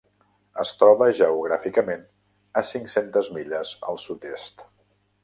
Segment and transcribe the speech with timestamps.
[0.61, 2.01] Es troba geogràficament
[2.63, 4.65] a cinc-centes milles al sud-est.